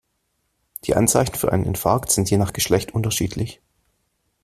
[0.85, 3.61] Die Anzeichen für einen Infarkt sind je nach Geschlecht unterschiedlich.